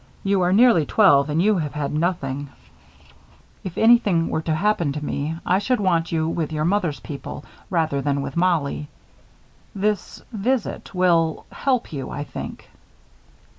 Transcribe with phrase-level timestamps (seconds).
[0.23, 2.49] You are nearly twelve and you have had nothing.
[3.63, 7.45] If anything were to happen to me, I should want you with your mother's people
[7.69, 8.89] rather than with Mollie.
[9.75, 12.67] This visit will help you, I think."